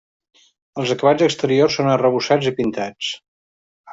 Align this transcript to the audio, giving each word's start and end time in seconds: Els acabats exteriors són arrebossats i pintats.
Els 0.83 0.93
acabats 0.95 1.25
exteriors 1.25 1.77
són 1.79 1.91
arrebossats 1.97 2.51
i 2.53 2.57
pintats. 2.61 3.13